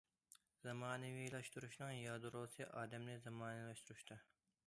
[0.61, 4.19] زامانىۋىلاشتۇرۇشنىڭ يادروسى ئادەمنى زامانىۋىلاشتۇرۇشتا.